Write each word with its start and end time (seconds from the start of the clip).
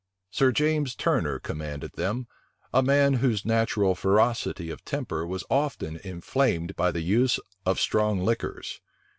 Sir 0.31 0.51
James 0.51 0.95
Turner 0.95 1.37
commanded 1.37 1.91
them, 1.93 2.25
a 2.73 2.81
man 2.81 3.13
whose 3.21 3.45
natural 3.45 3.93
ferocity 3.93 4.71
of 4.71 4.83
temper 4.83 5.27
was 5.27 5.43
often 5.47 5.97
inflamed 5.97 6.75
by 6.75 6.89
the 6.89 7.01
use 7.01 7.39
of 7.67 7.79
strong 7.79 8.19
liquors. 8.19 8.81